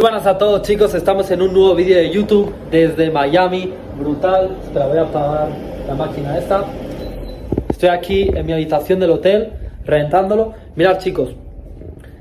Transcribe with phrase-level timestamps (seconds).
[0.00, 4.56] Buenas a todos chicos, estamos en un nuevo vídeo de YouTube desde Miami, brutal.
[4.62, 5.48] Espera, voy a apagar
[5.88, 6.64] la máquina esta.
[7.68, 10.54] Estoy aquí en mi habitación del hotel, rentándolo.
[10.76, 11.34] Mirad chicos,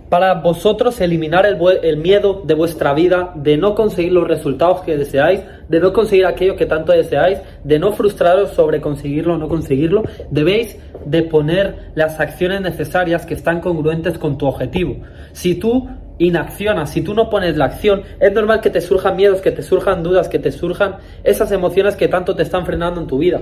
[0.10, 4.98] para vosotros eliminar el, el, miedo de vuestra vida, de no conseguir los resultados que
[4.98, 9.48] deseáis, de no conseguir aquello que tanto deseáis, de no frustraros sobre conseguirlo o no
[9.48, 10.02] conseguirlo,
[10.32, 14.96] debéis de poner las acciones necesarias que están congruentes con tu objetivo.
[15.32, 15.88] Si tú
[16.20, 19.62] inaccionas, si tú no pones la acción, es normal que te surjan miedos, que te
[19.62, 23.42] surjan dudas, que te surjan esas emociones que tanto te están frenando en tu vida,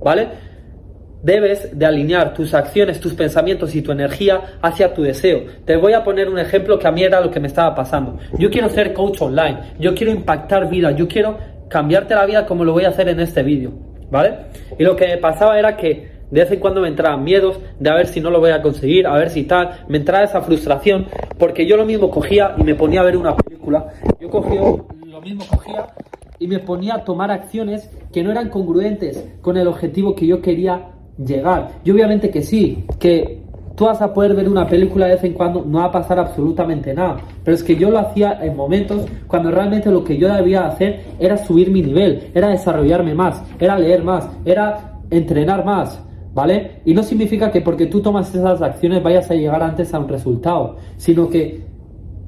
[0.00, 0.28] ¿vale?
[1.22, 5.44] Debes de alinear tus acciones, tus pensamientos y tu energía hacia tu deseo.
[5.64, 8.18] Te voy a poner un ejemplo que a mí era lo que me estaba pasando.
[8.38, 11.36] Yo quiero ser coach online, yo quiero impactar vida, yo quiero
[11.68, 13.72] cambiarte la vida como lo voy a hacer en este vídeo,
[14.10, 14.34] ¿vale?
[14.78, 17.90] Y lo que me pasaba era que de vez en cuando me entraban miedos de
[17.90, 19.84] a ver si no lo voy a conseguir, a ver si tal.
[19.88, 21.06] Me entraba esa frustración
[21.38, 23.88] porque yo lo mismo cogía y me ponía a ver una película.
[24.20, 25.86] Yo cogía, lo mismo cogía
[26.38, 30.40] y me ponía a tomar acciones que no eran congruentes con el objetivo que yo
[30.40, 31.70] quería llegar.
[31.84, 33.42] Y obviamente que sí, que
[33.78, 36.18] tú vas a poder ver una película de vez en cuando, no va a pasar
[36.18, 37.18] absolutamente nada.
[37.44, 41.04] Pero es que yo lo hacía en momentos cuando realmente lo que yo debía hacer
[41.18, 46.02] era subir mi nivel, era desarrollarme más, era leer más, era entrenar más.
[46.38, 46.82] ¿Vale?
[46.84, 50.06] Y no significa que porque tú tomas esas acciones vayas a llegar antes a un
[50.06, 51.62] resultado, sino que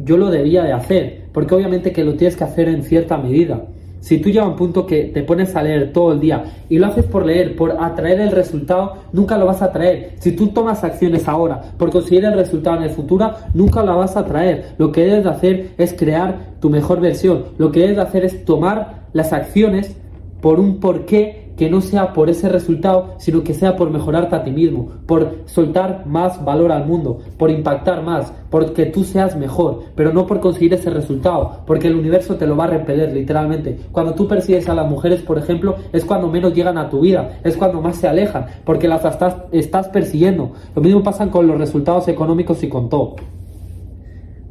[0.01, 3.67] yo lo debía de hacer, porque obviamente que lo tienes que hacer en cierta medida.
[4.01, 6.89] Si tú llegas un punto que te pones a leer todo el día y lo
[6.89, 10.15] haces por leer, por atraer el resultado, nunca lo vas a traer.
[10.19, 14.17] Si tú tomas acciones ahora por conseguir el resultado en el futuro, nunca lo vas
[14.17, 14.75] a traer.
[14.77, 17.45] Lo que debes de hacer es crear tu mejor versión.
[17.59, 19.95] Lo que debes de hacer es tomar las acciones
[20.41, 24.43] por un porqué que no sea por ese resultado, sino que sea por mejorarte a
[24.43, 29.83] ti mismo, por soltar más valor al mundo, por impactar más, porque tú seas mejor,
[29.95, 33.79] pero no por conseguir ese resultado, porque el universo te lo va a repeler literalmente.
[33.93, 37.39] Cuando tú persigues a las mujeres, por ejemplo, es cuando menos llegan a tu vida,
[37.45, 40.53] es cuando más se alejan, porque las estás, estás persiguiendo.
[40.75, 43.17] Lo mismo pasa con los resultados económicos y con todo.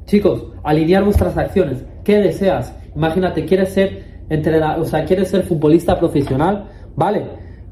[0.06, 1.84] Chicos, alinear vuestras acciones.
[2.04, 2.76] ¿Qué deseas?
[2.96, 4.10] Imagínate, quieres ser
[4.78, 6.66] o sea, quieres ser futbolista profesional,
[6.96, 7.26] ¿Vale?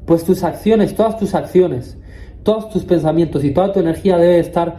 [0.06, 1.98] Pues tus acciones, todas tus acciones,
[2.42, 4.76] todos tus pensamientos y toda tu energía debe estar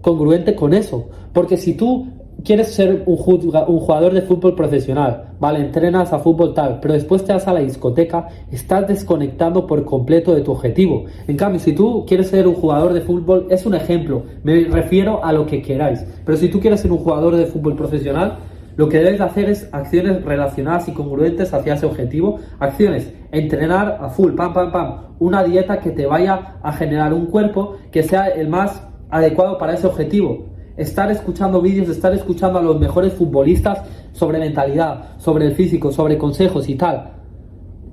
[0.00, 1.08] congruente con eso.
[1.32, 2.08] Porque si tú
[2.44, 5.60] quieres ser un, jugador de fútbol profesional, ¿vale?
[5.60, 10.34] Entrenas a fútbol tal, pero después te vas a la discoteca, estás desconectando por completo
[10.34, 11.04] de tu objetivo.
[11.26, 15.24] En cambio, si tú quieres ser un jugador de fútbol, es un ejemplo, me refiero
[15.24, 16.04] a lo que queráis.
[16.24, 18.38] Pero si tú quieres ser un jugador de fútbol profesional,
[18.80, 22.40] lo que debes hacer es acciones relacionadas y congruentes hacia ese objetivo.
[22.58, 24.96] Acciones, entrenar a full, pam, pam, pam.
[25.18, 29.74] Una dieta que te vaya a generar un cuerpo que sea el más adecuado para
[29.74, 30.46] ese objetivo.
[30.78, 33.82] Estar escuchando vídeos, estar escuchando a los mejores futbolistas
[34.12, 37.10] sobre mentalidad, sobre el físico, sobre consejos y tal.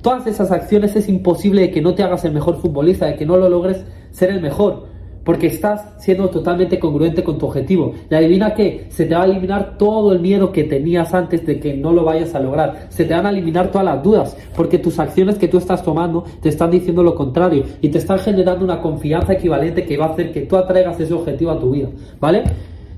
[0.01, 3.25] Todas esas acciones es imposible de que no te hagas el mejor futbolista, de que
[3.25, 4.85] no lo logres ser el mejor
[5.27, 7.91] porque estás siendo totalmente congruente con tu objetivo.
[8.09, 11.59] Y adivina qué, se te va a eliminar todo el miedo que tenías antes de
[11.59, 12.87] que no lo vayas a lograr.
[12.87, 16.23] Se te van a eliminar todas las dudas, porque tus acciones que tú estás tomando
[16.41, 20.09] te están diciendo lo contrario y te están generando una confianza equivalente que va a
[20.13, 21.89] hacer que tú atraigas ese objetivo a tu vida,
[22.21, 22.43] ¿vale?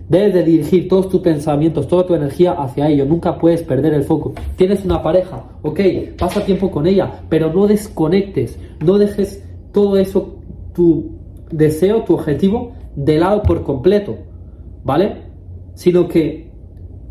[0.07, 3.05] Debes de dirigir todos tus pensamientos, toda tu energía hacia ello.
[3.05, 4.33] Nunca puedes perder el foco.
[4.55, 5.79] Tienes una pareja, ok,
[6.15, 10.35] pasa tiempo con ella, pero no desconectes, no dejes todo eso,
[10.75, 11.18] tu
[11.51, 14.17] deseo, tu objetivo, de lado por completo,
[14.83, 15.23] ¿vale?
[15.75, 16.51] Sino que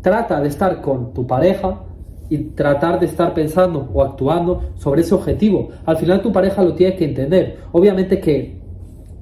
[0.01, 1.81] trata de estar con tu pareja
[2.29, 5.69] y tratar de estar pensando o actuando sobre ese objetivo.
[5.85, 7.57] Al final tu pareja lo tiene que entender.
[7.71, 8.59] Obviamente que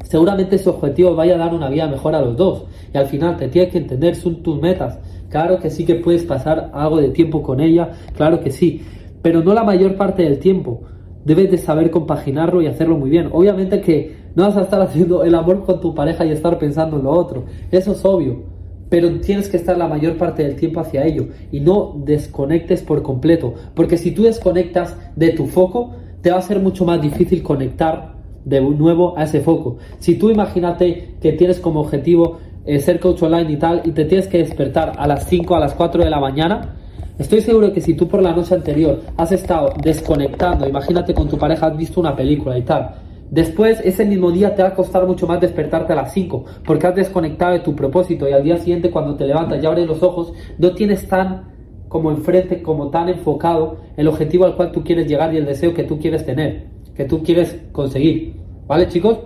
[0.04, 2.66] seguramente ese objetivo vaya a dar una vida mejor a los dos.
[2.94, 5.00] Y al final te tiene que entender, son tus metas.
[5.30, 8.82] Claro que sí que puedes pasar algo de tiempo con ella, claro que sí,
[9.22, 10.84] pero no la mayor parte del tiempo.
[11.26, 13.30] Debes de saber compaginarlo y hacerlo muy bien.
[13.34, 16.98] Obviamente que no vas a estar haciendo el amor con tu pareja y estar pensando
[16.98, 17.46] en lo otro.
[17.72, 18.44] Eso es obvio.
[18.88, 23.02] Pero tienes que estar la mayor parte del tiempo hacia ello y no desconectes por
[23.02, 23.56] completo.
[23.74, 28.14] Porque si tú desconectas de tu foco, te va a ser mucho más difícil conectar
[28.46, 29.78] de nuevo a ese foco.
[29.98, 34.06] Si tú imagínate que tienes como objetivo eh, ser coach online y tal y te
[34.06, 36.76] tienes que despertar a las 5, a las 4 de la mañana,
[37.18, 41.36] Estoy seguro que si tú por la noche anterior has estado desconectando, imagínate con tu
[41.36, 42.94] pareja, has visto una película y tal,
[43.30, 46.88] Después, ese mismo día te va a costar mucho más despertarte a las 5, porque
[46.88, 50.02] has desconectado de tu propósito y al día siguiente cuando te levantas y abres los
[50.02, 51.56] ojos, no tienes tan
[51.90, 55.74] como enfrente, como tan enfocado el objetivo al cual tú quieres llegar y el deseo
[55.74, 58.36] que tú quieres tener, que tú quieres conseguir.
[58.68, 59.20] ¿Vale, chicos?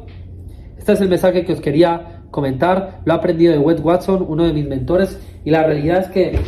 [0.77, 3.01] Este es el mensaje que os quería comentar.
[3.05, 6.39] Lo he aprendido de Wes Watson, uno de mis mentores, y la realidad es que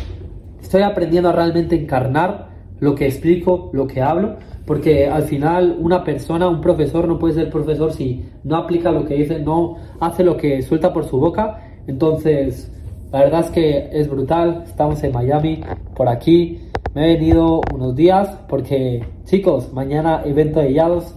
[0.60, 2.48] estoy aprendiendo a realmente encarnar
[2.80, 7.34] lo que explico, lo que hablo, porque al final una persona, un profesor no puede
[7.34, 11.18] ser profesor si no aplica lo que dice, no hace lo que suelta por su
[11.18, 11.60] boca.
[11.86, 12.70] Entonces,
[13.12, 15.60] la verdad es que es brutal, estamos en Miami,
[15.94, 16.60] por aquí.
[16.94, 21.14] Me he venido unos días porque, chicos, mañana evento de Yados.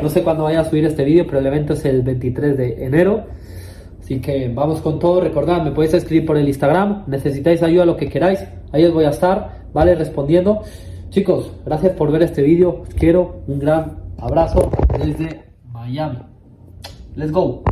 [0.00, 2.84] No sé cuándo vaya a subir este vídeo, pero el evento es el 23 de
[2.84, 3.24] enero.
[4.00, 5.20] Así que vamos con todo.
[5.20, 7.04] Recordad, me podéis escribir por el Instagram.
[7.06, 8.44] Necesitáis ayuda, lo que queráis.
[8.72, 9.94] Ahí os voy a estar, ¿vale?
[9.94, 10.62] Respondiendo.
[11.14, 12.82] Chicos, gracias por ver este vídeo.
[12.98, 13.44] Quiero.
[13.46, 14.68] Un gran abrazo
[14.98, 16.18] desde Miami.
[17.14, 17.62] Let's go.